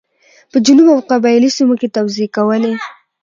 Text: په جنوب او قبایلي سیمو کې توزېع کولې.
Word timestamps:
په 0.51 0.57
جنوب 0.65 0.87
او 0.95 0.99
قبایلي 1.11 1.49
سیمو 1.57 1.75
کې 1.79 1.93
توزېع 1.95 2.29
کولې. 2.35 2.73